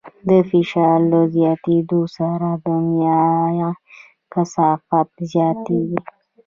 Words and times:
د 0.29 0.31
فشار 0.49 0.97
له 1.11 1.19
زیاتېدو 1.35 2.01
سره 2.17 2.49
د 2.63 2.65
مایع 2.91 3.71
کثافت 4.33 5.09
زیاتېږي. 5.31 5.99